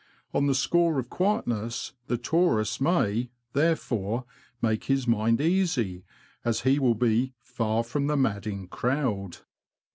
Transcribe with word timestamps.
On 0.33 0.47
the 0.47 0.55
score 0.55 0.97
of 0.97 1.11
quietness 1.11 1.93
the 2.07 2.17
tourist 2.17 2.81
may, 2.81 3.29
therefore, 3.53 4.25
make 4.59 4.85
his 4.85 5.07
mind 5.07 5.39
easy, 5.39 6.05
as 6.43 6.61
he 6.61 6.79
will 6.79 6.95
be 6.95 7.35
''far 7.43 7.85
from 7.85 8.07
the 8.07 8.17
madding 8.17 8.67
crowd." 8.67 9.37